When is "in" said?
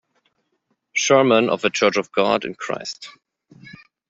2.43-2.55